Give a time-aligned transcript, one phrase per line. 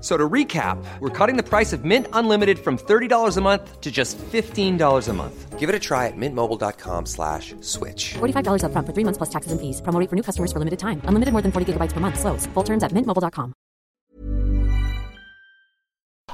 [0.00, 3.80] F- So to recap, we're cutting the price of Mint Unlimited from $30 a month
[3.82, 5.58] to just $15 a month.
[5.58, 8.14] Give it a try at mintmobile.com slash switch.
[8.14, 9.82] $45 upfront for three months plus taxes and fees.
[9.82, 11.02] Promo rate for new customers for limited time.
[11.04, 12.18] Unlimited more than 40 gigabytes per month.
[12.18, 12.46] Slows.
[12.54, 13.52] Full terms at mintmobile.com.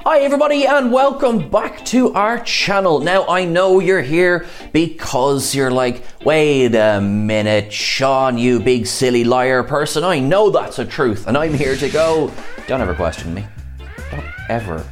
[0.05, 3.01] Hi, everybody, and welcome back to our channel.
[3.01, 9.25] Now, I know you're here because you're like, wait a minute, Sean, you big silly
[9.25, 10.05] liar person.
[10.05, 12.31] I know that's a truth, and I'm here to go.
[12.69, 13.47] Don't ever question me.
[14.49, 14.87] Ever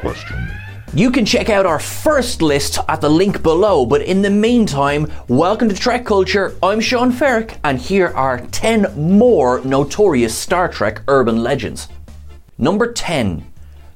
[0.00, 0.48] question.
[0.94, 5.12] You can check out our first list at the link below, but in the meantime,
[5.28, 6.56] welcome to Trek Culture.
[6.62, 11.88] I'm Sean Ferrick, and here are 10 more notorious Star Trek urban legends.
[12.56, 13.44] Number 10.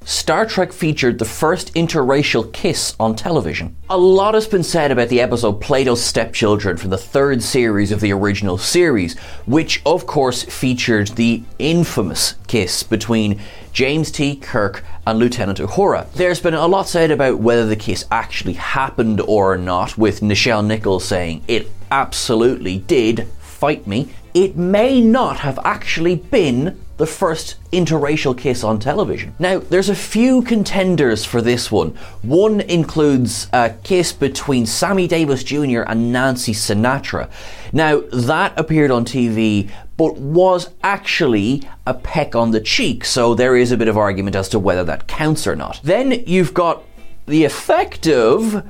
[0.03, 3.75] Star Trek featured the first interracial kiss on television.
[3.87, 8.01] A lot has been said about the episode Plato's Stepchildren from the third series of
[8.01, 13.39] the original series, which of course featured the infamous kiss between
[13.73, 14.35] James T.
[14.35, 16.11] Kirk and Lieutenant Uhura.
[16.13, 20.65] There's been a lot said about whether the kiss actually happened or not, with Nichelle
[20.65, 23.27] Nichols saying it absolutely did.
[23.39, 24.09] Fight me.
[24.33, 29.33] It may not have actually been the first interracial kiss on television.
[29.39, 31.97] Now, there's a few contenders for this one.
[32.21, 35.81] One includes a kiss between Sammy Davis Jr.
[35.81, 37.29] and Nancy Sinatra.
[37.73, 43.55] Now, that appeared on TV, but was actually a peck on the cheek, so there
[43.55, 45.81] is a bit of argument as to whether that counts or not.
[45.83, 46.83] Then you've got
[47.25, 48.63] the effective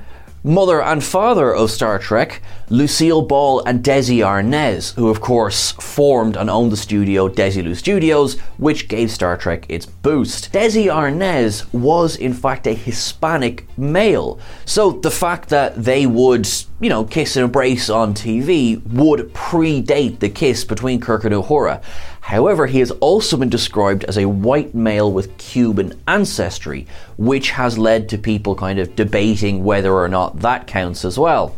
[0.43, 6.35] mother and father of Star Trek, Lucille Ball and Desi Arnaz, who of course formed
[6.35, 10.51] and owned the studio Desilu Studios, which gave Star Trek its boost.
[10.51, 16.47] Desi Arnaz was in fact a Hispanic male, so the fact that they would,
[16.79, 21.83] you know, kiss and embrace on TV would predate the kiss between Kirk and Uhura.
[22.21, 26.87] However, he has also been described as a white male with Cuban ancestry,
[27.17, 31.57] which has led to people kind of debating whether or not that counts as well.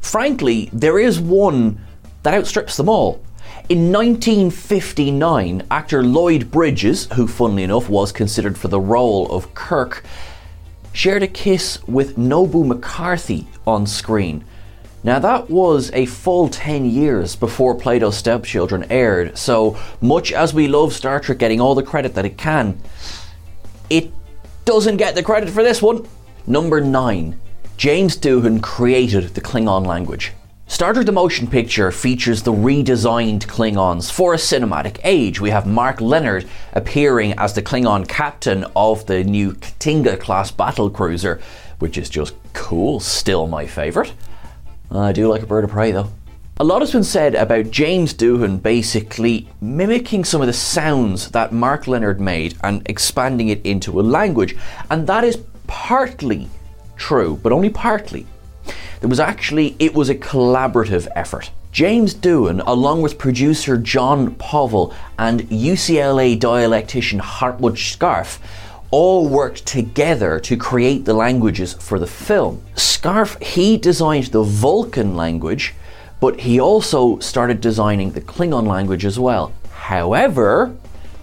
[0.00, 1.78] Frankly, there is one
[2.22, 3.20] that outstrips them all.
[3.68, 10.04] In 1959, actor Lloyd Bridges, who funnily enough was considered for the role of Kirk,
[10.92, 14.44] shared a kiss with Nobu McCarthy on screen.
[15.04, 20.66] Now, that was a full 10 years before Plato's Stepchildren aired, so much as we
[20.66, 22.80] love Star Trek getting all the credit that it can,
[23.88, 24.10] it
[24.64, 26.06] doesn't get the credit for this one.
[26.46, 27.38] Number 9.
[27.76, 30.32] James Doohan created the Klingon language.
[30.66, 35.40] Star Trek The Motion Picture features the redesigned Klingons for a cinematic age.
[35.40, 40.90] We have Mark Lenard appearing as the Klingon captain of the new K't'inga class battle
[40.90, 41.40] cruiser,
[41.78, 44.12] which is just cool, still my favourite.
[44.90, 46.10] I do like a bird of prey though.
[46.60, 51.52] A lot has been said about James Doohan basically mimicking some of the sounds that
[51.52, 54.56] Mark Lenard made and expanding it into a language,
[54.90, 55.38] and that is
[55.68, 56.48] partly
[56.96, 58.26] true, but only partly.
[59.00, 61.52] There was actually it was a collaborative effort.
[61.70, 68.38] James Doohan, along with producer Jon Povill and UCLA dialectician Hartmut Scharfe,
[68.90, 72.62] all worked together to create the languages for the film.
[72.74, 75.74] Scharfe, he designed the Vulcan language,
[76.20, 79.52] but he also started designing the Klingon language as well.
[79.70, 80.74] However,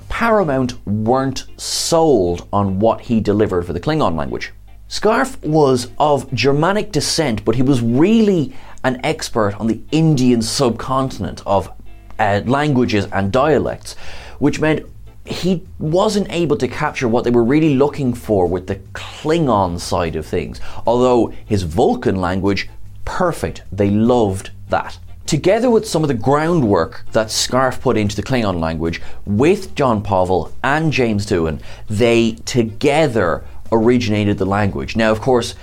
[0.09, 4.53] Paramount weren't sold on what he delivered for the Klingon language.
[4.87, 11.41] Scharfe was of Germanic descent, but he was really an expert on the Indian subcontinent
[11.45, 11.71] of
[12.19, 13.95] uh, languages and dialects,
[14.37, 14.85] which meant
[15.25, 20.15] he wasn't able to capture what they were really looking for with the Klingon side
[20.15, 20.61] of things.
[20.85, 22.69] Although his Vulcan language,
[23.05, 23.63] perfect.
[23.71, 24.99] They loved that.
[25.25, 30.03] Together with some of the groundwork that Scharfe put into the Klingon language, with Jon
[30.03, 34.95] Povill and James Doohan, they together originated the language.
[34.95, 35.55] Now, of course,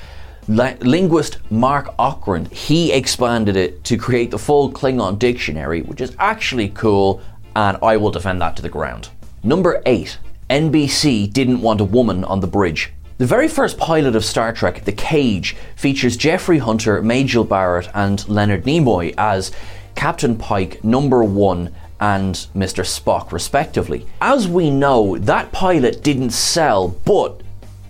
[0.49, 6.17] la- linguist Marc Okrand, he expanded it to create the full Klingon dictionary, which is
[6.19, 7.23] actually cool,
[7.55, 9.11] and I will defend that to the ground.
[9.45, 10.19] Number 8.
[10.49, 12.93] NBC didn't want a woman on the bridge.
[13.19, 18.29] The very first pilot of Star Trek, The Cage, features Jeffrey Hunter, Majel Barrett, and
[18.29, 19.51] Leonard Nimoy as
[19.97, 22.85] Captain Pike, Number 1, and Mr.
[22.85, 24.07] Spock, respectively.
[24.21, 27.42] As we know, that pilot didn't sell, but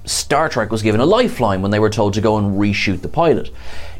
[0.04, 3.08] Star Trek was given a lifeline when they were told to go and reshoot the
[3.08, 3.50] pilot.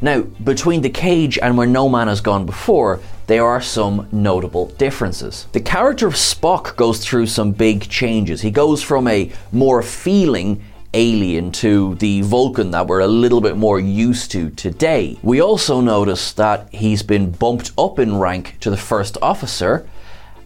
[0.01, 4.67] Now, between The Cage and Where No Man Has Gone Before, there are some notable
[4.67, 5.47] differences.
[5.53, 8.41] The character of Spock goes through some big changes.
[8.41, 10.61] He goes from a more feeling
[10.93, 15.17] alien to the Vulcan that we're a little bit more used to today.
[15.23, 19.87] We also notice that he's been bumped up in rank to the first officer,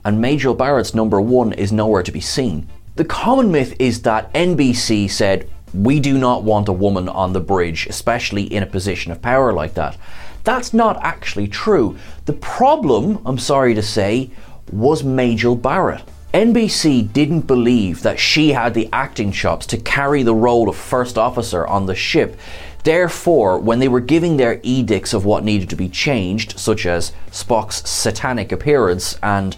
[0.05, 2.69] and Majel Barrett's number one is nowhere to be seen.
[2.97, 7.39] The common myth is that NBC said, We do not want a woman on the
[7.39, 9.95] bridge, especially in a position of power like that.
[10.43, 11.95] That's not actually true.
[12.25, 14.31] The problem, I'm sorry to say,
[14.71, 16.01] was Majel Barrett.
[16.33, 21.19] NBC didn't believe that she had the acting chops to carry the role of first
[21.19, 22.35] officer on the ship.
[22.83, 27.11] Therefore, when they were giving their edicts of what needed to be changed, such as
[27.29, 29.55] Spock's satanic appearance and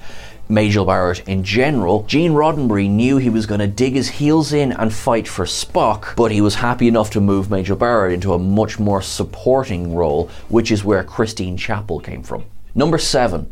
[0.52, 4.72] Majel Barrett in general, Gene Roddenberry knew he was going to dig his heels in
[4.72, 8.40] and fight for Spock, but he was happy enough to move Majel Barrett into a
[8.40, 12.46] much more supporting role, which is where Christine Chapel came from.
[12.74, 13.52] Number 7.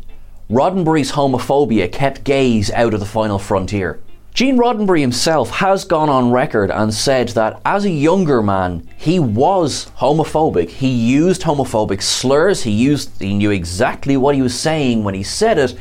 [0.50, 4.00] Roddenberry's homophobia kept gays out of the final frontier.
[4.34, 9.18] Gene Roddenberry himself has gone on record and said that as a younger man, he
[9.18, 10.68] was homophobic.
[10.68, 12.62] He used homophobic slurs.
[12.62, 15.76] He used he knew exactly what he was saying when he said it,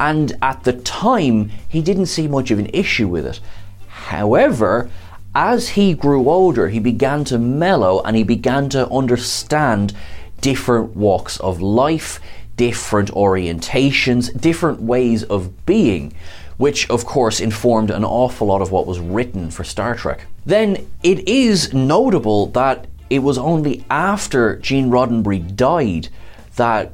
[0.00, 3.38] and at the time, he didn't see much of an issue with it.
[3.86, 4.90] However,
[5.34, 9.92] as he grew older, he began to mellow and he began to understand
[10.40, 12.18] different walks of life,
[12.56, 16.14] different orientations, different ways of being,
[16.56, 20.26] which of course informed an awful lot of what was written for Star Trek.
[20.46, 26.08] Then it is notable that it was only after Gene Roddenberry died
[26.56, 26.92] that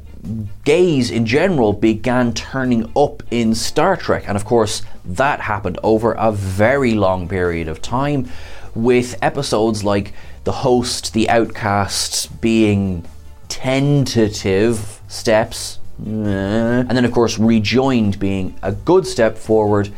[0.64, 4.24] gays in general began turning up in Star Trek.
[4.26, 8.28] And of course, that happened over a very long period of time,
[8.74, 10.12] with episodes like
[10.44, 13.04] The Host, The Outcast being
[13.48, 19.90] tentative steps, and then of course, Rejoined being a good step forward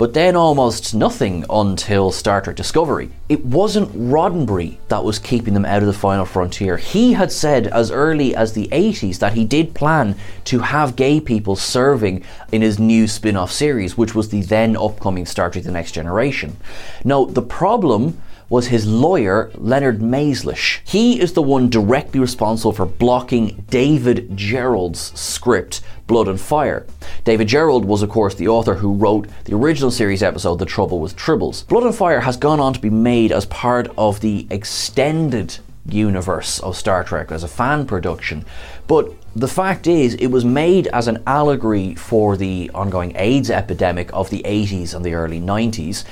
[0.00, 3.10] but then almost nothing until Star Trek Discovery.
[3.28, 6.78] It wasn't Roddenberry that was keeping them out of the final frontier.
[6.78, 11.20] He had said as early as the 80s that he did plan to have gay
[11.20, 15.64] people serving in his new spin off series, which was the then upcoming Star Trek
[15.64, 16.56] The Next Generation.
[17.04, 20.80] Now, the problem was his lawyer, Leonard Maizlish.
[20.84, 26.84] He is the one directly responsible for blocking David Gerrold's script, Blood and Fire.
[27.22, 30.98] David Gerald was, of course, the author who wrote the original series episode, The Trouble
[30.98, 31.66] with Tribbles.
[31.68, 36.58] Blood and Fire has gone on to be made as part of the extended universe
[36.58, 38.44] of Star Trek as a fan production.
[38.88, 44.10] But the fact is, it was made as an allegory for the ongoing AIDS epidemic
[44.12, 46.04] of the 80s and the early 90s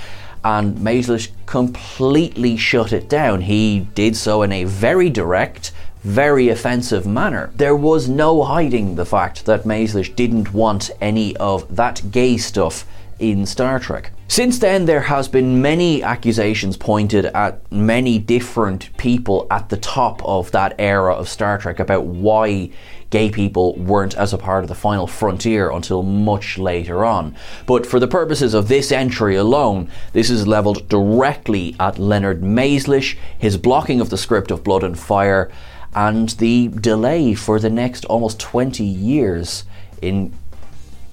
[0.45, 3.43] and Maizlish completely shut it down.
[3.43, 7.51] He did so in a very direct, very offensive manner.
[7.55, 12.87] There was no hiding the fact that Maizlish didn't want any of that gay stuff
[13.19, 14.13] in Star Trek.
[14.29, 20.23] Since then, there has been many accusations pointed at many different people at the top
[20.25, 22.71] of that era of Star Trek about why
[23.11, 27.35] gay people weren't as a part of the final frontier until much later on.
[27.67, 33.17] But for the purposes of this entry alone, this is levelled directly at Leonard Maizlish,
[33.39, 35.51] his blocking of the script of Blood and Fire,
[35.95, 39.65] and the delay for the next almost 20 years
[40.03, 40.33] in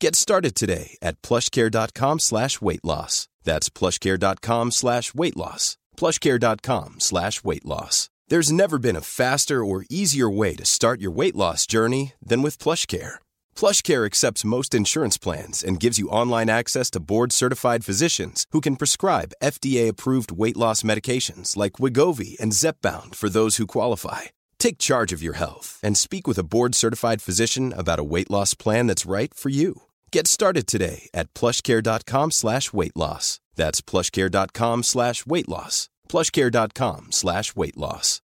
[0.00, 3.28] Get started today at plushcare.com slash weight loss.
[3.44, 5.76] That's plushcare.com slash weight loss.
[5.96, 8.10] plushcare.com slash weight loss.
[8.28, 12.40] There's never been a faster or easier way to start your weight loss journey than
[12.42, 13.16] with PlushCare.
[13.54, 18.76] PlushCare accepts most insurance plans and gives you online access to board-certified physicians who can
[18.76, 24.22] prescribe FDA-approved weight loss medications like Wegovy and Zepbound for those who qualify.
[24.58, 28.54] Take charge of your health and speak with a board-certified physician about a weight loss
[28.54, 29.82] plan that's right for you.
[30.10, 33.40] Get started today at plushcare.com slash weight loss.
[33.56, 35.88] That's plushcare.com slash weight loss.
[36.08, 38.20] plushcare.com slash weight loss.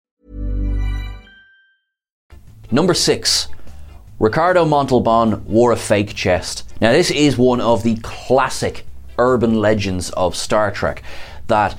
[2.70, 3.48] Number six,
[4.18, 6.70] Ricardo Montalban wore a fake chest.
[6.80, 8.84] Now, this is one of the classic
[9.16, 11.02] urban legends of Star Trek
[11.46, 11.78] that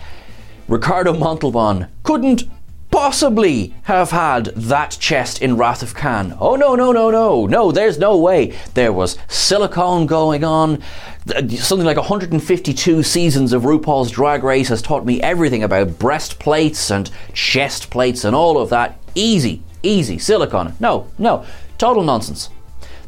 [0.67, 2.43] Ricardo Montalban couldn't
[2.91, 6.35] possibly have had that chest in Wrath of Khan.
[6.39, 8.57] Oh no, no, no, no, no, there's no way.
[8.73, 10.81] There was silicone going on.
[11.27, 17.11] Something like 152 seasons of RuPaul's Drag Race has taught me everything about breastplates and
[17.33, 18.99] chest plates and all of that.
[19.15, 20.73] Easy, easy, silicone.
[20.79, 21.45] No, no,
[21.77, 22.49] total nonsense.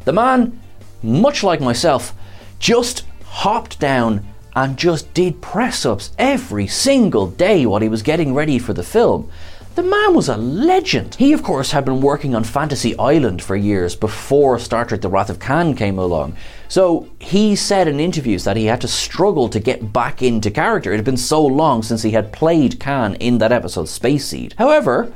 [0.04, 0.60] The man,
[1.02, 2.14] much like myself,
[2.58, 8.34] just hopped down and just did press ups every single day while he was getting
[8.34, 9.30] ready for the film.
[9.74, 11.14] The man was a legend.
[11.14, 15.08] He, of course, had been working on Fantasy Island for years before Star Trek The
[15.08, 16.36] Wrath of Khan came along.
[16.68, 20.92] So he said in interviews that he had to struggle to get back into character.
[20.92, 24.54] It had been so long since he had played Khan in that episode, Space Seed.
[24.58, 25.10] However,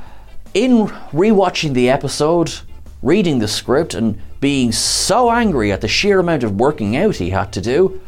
[0.55, 2.51] in rewatching the episode,
[3.03, 7.29] reading the script, and being so angry at the sheer amount of working out he
[7.29, 8.01] had to do,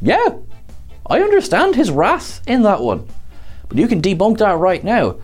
[0.00, 0.30] yeah,
[1.06, 3.06] I understand his wrath in that one.
[3.70, 5.16] But you can debunk that right now.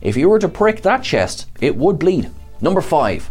[0.00, 2.30] If you were to prick that chest, it would bleed.
[2.62, 3.30] Number 5.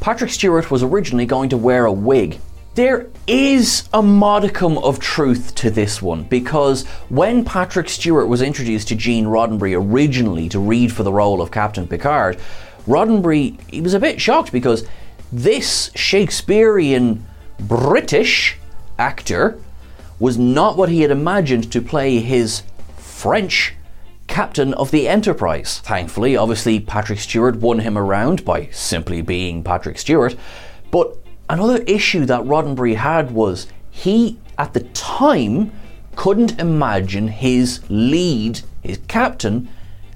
[0.00, 2.40] Patrick Stewart was originally going to wear a wig.
[2.74, 8.88] There is a modicum of truth to this one because when Patrick Stewart was introduced
[8.88, 12.38] to Gene Roddenberry originally to read for the role of Captain Picard,
[12.86, 14.86] Roddenberry he was a bit shocked because
[15.30, 17.26] this Shakespearean
[17.60, 18.58] British
[18.98, 19.58] actor
[20.18, 22.62] was not what he had imagined to play his
[22.96, 23.74] French
[24.26, 25.80] captain of the Enterprise.
[25.80, 30.36] Thankfully, obviously, Patrick Stewart won him around by simply being Patrick Stewart.
[30.90, 31.16] But
[31.48, 35.72] another issue that Roddenberry had was he, at the time,
[36.16, 39.68] couldn't imagine his lead, his captain,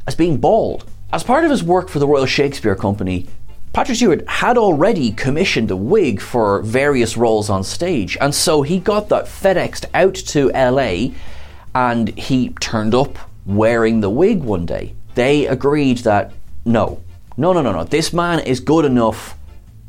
[0.07, 0.90] as being bald.
[1.12, 3.26] As part of his work for the Royal Shakespeare Company,
[3.73, 8.81] Patrick Stewart had already commissioned a wig for various roles on stage, and so he
[8.81, 11.14] got that FedExed out to LA
[11.75, 14.95] and he turned up wearing the wig one day.
[15.14, 16.33] They agreed that
[16.64, 17.02] no,
[17.37, 19.37] no, no, no, no, this man is good enough.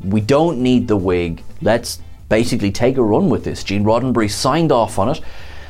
[0.02, 1.42] We don't need the wig.
[1.60, 3.62] Let's basically take a run with this.
[3.62, 5.20] Gene Roddenberry signed off on it.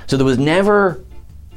[0.06, 1.02] So there was never,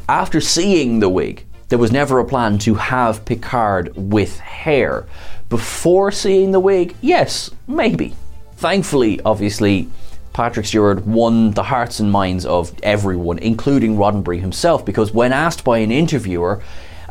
[0.10, 5.06] after seeing the wig, there was never a plan to have Picard with hair.
[5.50, 8.16] Before seeing the wig, yes, maybe.
[8.56, 9.90] Thankfully, obviously,
[10.36, 15.64] Patrick Stewart won the hearts and minds of everyone, including Roddenberry himself, because when asked
[15.64, 16.62] by an interviewer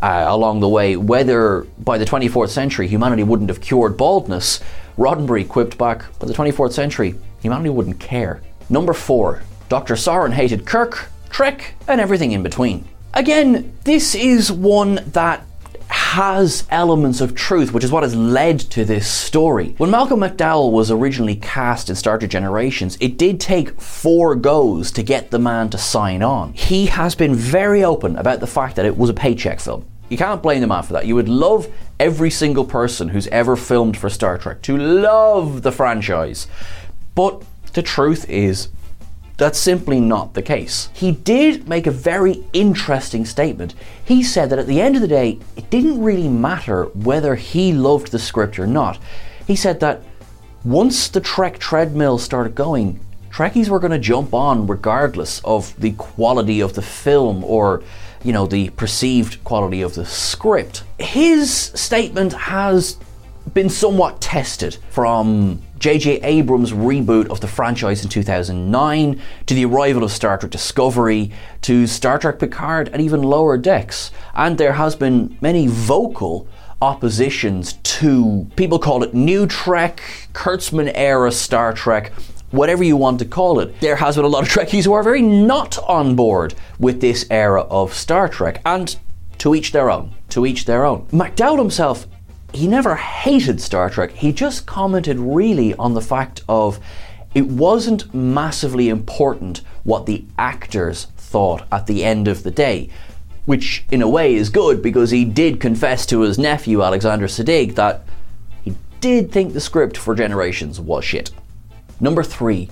[0.03, 4.61] uh, along the way whether by the 24th century humanity wouldn't have cured baldness,
[4.99, 8.43] Roddenberry quipped back, by the 24th century, humanity wouldn't care.
[8.69, 9.95] Number four, Dr.
[9.95, 12.87] Soran hated Kirk, Trek, and everything in between.
[13.15, 15.47] Again, this is one that
[15.89, 19.75] has elements of truth, which is what has led to this story.
[19.79, 24.93] When Malcolm McDowell was originally cast in Star Trek Generations, it did take four goes
[24.93, 26.53] to get the man to sign on.
[26.53, 29.85] He has been very open about the fact that it was a paycheck film.
[30.09, 31.07] You can't blame the man for that.
[31.07, 31.67] You would love
[31.99, 36.47] every single person who's ever filmed for Star Trek to love the franchise.
[37.15, 38.69] But the truth is,
[39.37, 40.89] that's simply not the case.
[40.93, 43.75] He did make a very interesting statement.
[44.05, 47.73] He said that at the end of the day, it didn't really matter whether he
[47.73, 48.99] loved the script or not.
[49.47, 50.03] He said that
[50.65, 53.01] once the Trek treadmill started going,
[53.31, 57.83] Trekkies were going to jump on regardless of the quality of the film or,
[58.23, 60.85] you know, the perceived quality of the script.
[61.01, 62.97] His statement has
[63.53, 66.23] been somewhat tested from J.J.
[66.23, 71.87] Abrams' reboot of the franchise in 2009 to the arrival of Star Trek Discovery to
[71.87, 74.11] Star Trek Picard and even Lower Decks.
[74.33, 76.49] And there has been many vocal
[76.81, 80.01] oppositions to people call it New Trek,
[80.33, 82.15] Kurtzman era Star Trek,
[82.51, 83.79] whatever you want to call it.
[83.81, 87.27] There has been a lot of Trekkies who are very not on board with this
[87.31, 88.97] era of Star Trek, and
[89.37, 90.15] to each their own.
[90.31, 91.05] To each their own.
[91.09, 92.07] McDowell himself
[92.55, 94.13] he never hated Star Trek.
[94.13, 96.79] He just commented really on the fact of
[97.35, 102.89] it wasn't massively important what the actors thought at the end of the day.
[103.47, 107.75] which in a way is good because he did confess to his nephew Alexander Siddig
[107.75, 108.05] that
[108.63, 111.31] he did think the script for Generations was shit.
[112.01, 112.71] Number three,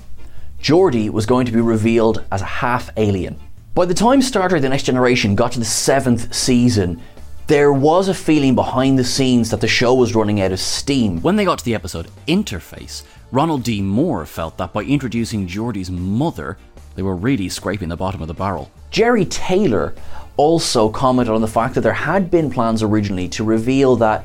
[0.60, 3.38] Geordi was going to be revealed as a half alien.
[3.74, 7.00] By the time Star Trek The Next Generation got to the seventh season,
[7.48, 11.20] there was a feeling behind the scenes that the show was running out of steam.
[11.22, 13.82] When they got to the episode Interface, Ronald D.
[13.82, 16.56] Moore felt that by introducing Geordi's mother,
[16.94, 18.70] they were really scraping the bottom of the barrel.
[18.92, 19.94] Jeri Taylor
[20.36, 24.24] also commented on the fact that there had been plans originally to reveal that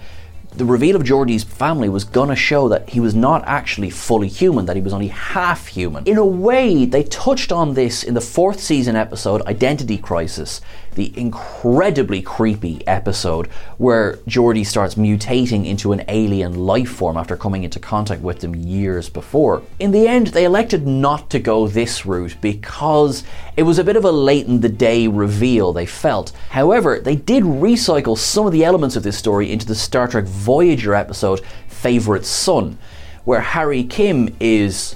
[0.58, 4.28] the reveal of Geordi's family was going to show that he was not actually fully
[4.28, 6.04] human, that he was only half human.
[6.06, 10.62] In a way, they touched on this in the fourth season episode, Identity Crisis,
[10.98, 13.46] the incredibly creepy episode
[13.78, 18.56] where Geordi starts mutating into an alien life form after coming into contact with them
[18.56, 19.62] years before.
[19.78, 23.24] In the end, they elected not to go this route because
[23.56, 26.32] it was a bit of a late in the day reveal, they felt.
[26.50, 30.26] However, they did recycle some of the elements of this story into the Star Trek
[30.48, 32.78] Voyager episode, Favorite Son,
[33.26, 34.96] where Harry Kim is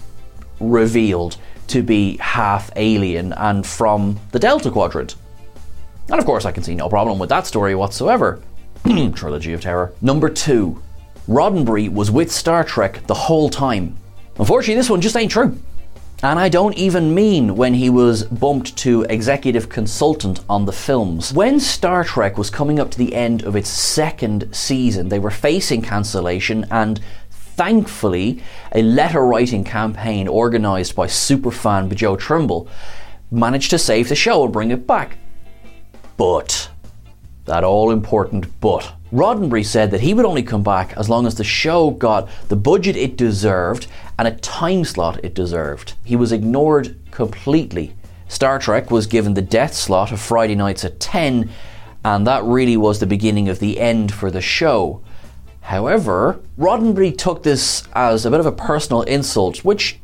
[0.62, 1.36] revealed
[1.68, 5.16] to be half alien and from the Delta Quadrant.
[6.10, 8.42] And of course, I can see no problem with that story whatsoever.
[9.14, 9.92] Trilogy of Terror.
[10.02, 10.82] Number two,
[11.28, 13.98] Roddenberry was with Star Trek the whole time.
[14.40, 15.60] Unfortunately, this one just ain't true.
[16.24, 21.34] And I don't even mean when he was bumped to executive consultant on the films.
[21.34, 25.32] When Star Trek was coming up to the end of its second season, they were
[25.32, 27.00] facing cancellation and
[27.32, 32.68] thankfully a letter writing campaign organised by superfan Joe Trimble
[33.32, 35.18] managed to save the show and bring it back.
[36.18, 36.70] But,
[37.46, 38.94] that all important but.
[39.12, 42.56] Roddenberry said that he would only come back as long as the show got the
[42.56, 43.88] budget it deserved
[44.22, 45.94] and a time slot it deserved.
[46.04, 47.96] He was ignored completely.
[48.28, 51.50] Star Trek was given the death slot of Friday nights at 10,
[52.06, 55.02] and that really was the beginning of the end for the show.
[55.62, 60.00] However, Roddenberry took this as a bit of a personal insult, which,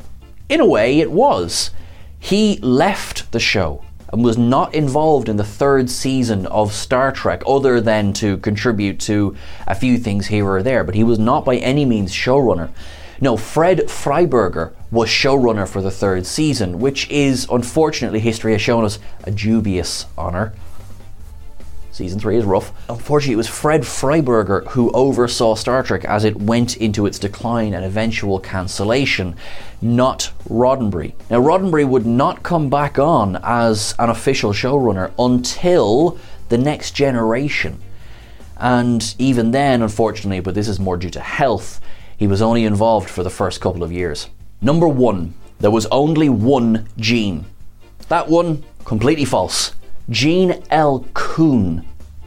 [0.49, 1.69] in a way, it was.
[2.17, 7.43] He left the show and was not involved in the third season of Star Trek
[7.45, 9.35] other than to contribute to
[9.67, 12.71] a few things here or there, but he was not by any means showrunner.
[13.19, 18.85] No, Fred Freiberger was showrunner for the third season, which is, unfortunately, history has shown
[18.85, 20.53] us a dubious honour.
[21.91, 22.71] Season 3 is rough.
[22.89, 27.73] Unfortunately, it was Fred Freiberger who oversaw Star Trek as it went into its decline
[27.73, 29.35] and eventual cancellation,
[29.81, 31.13] not Roddenberry.
[31.31, 37.79] Now, Roddenberry would not come back on as an official showrunner until the next generation.
[38.57, 41.81] And even then, unfortunately, but this is more due to health,
[42.17, 44.29] he was only involved for the first couple of years.
[44.59, 47.45] Number one, there was only one Gene.
[48.09, 49.73] That one, completely false.
[50.09, 51.05] Gene L.
[51.13, 51.85] Coon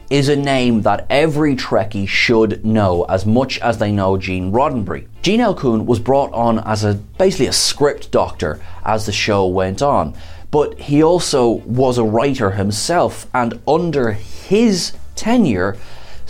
[0.09, 5.07] is a name that every Trekkie should know as much as they know Gene Roddenberry.
[5.21, 5.55] Gene L.
[5.55, 10.13] Coon was brought on as a basically a script doctor as the show went on,
[10.51, 15.77] but he also was a writer himself, and under his tenure,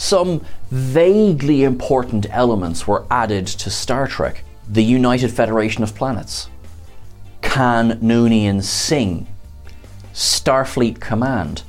[0.01, 4.43] some vaguely important elements were added to Star Trek.
[4.67, 6.49] The United Federation of Planets,
[7.43, 9.27] Khan Noonien Singh,
[10.11, 11.61] Starfleet Command,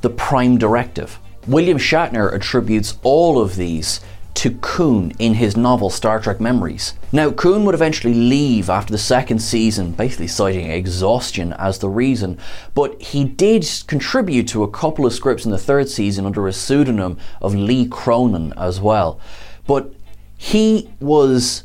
[0.00, 1.18] the Prime Directive.
[1.46, 4.00] William Shatner attributes all of these
[4.40, 6.94] to Coon in his novel Star Trek Memories.
[7.12, 12.38] Now, Coon would eventually leave after the second season, basically citing exhaustion as the reason,
[12.74, 16.54] but he did contribute to a couple of scripts in the third season under a
[16.54, 19.20] pseudonym of Lee Cronin as well.
[19.66, 19.92] But
[20.38, 21.62] he was,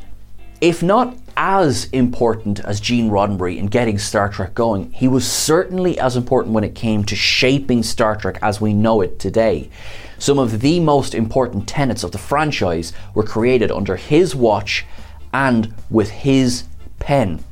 [0.60, 5.98] if not as important as Gene Roddenberry in getting Star Trek going, he was certainly
[5.98, 9.70] as important when it came to shaping Star Trek as we know it today.
[10.18, 14.86] Some of the most important tenets of the franchise were created under his watch
[15.34, 16.64] and with his
[17.00, 17.44] pen.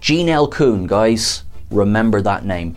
[0.00, 0.48] Gene L.
[0.48, 2.76] Coon, guys, remember that name.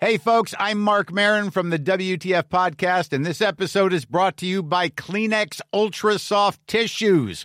[0.00, 4.46] Hey, folks, I'm Marc Maron from the WTF Podcast, and this episode is brought to
[4.46, 7.44] you by Kleenex Ultra Soft Tissues